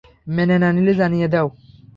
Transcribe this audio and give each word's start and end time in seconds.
মেনে 0.27 0.55
না 0.59 0.69
নিলে 0.75 0.93
জানিয়ে 0.93 1.27
দাও। 1.33 1.47